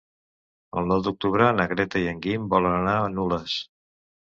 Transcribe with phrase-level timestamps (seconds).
[0.81, 3.61] El nou d'octubre na Greta i en Guim volen anar a Nules.